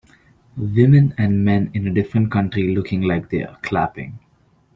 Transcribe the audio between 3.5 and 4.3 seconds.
clapping